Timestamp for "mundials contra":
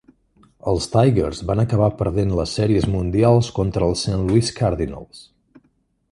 2.93-3.89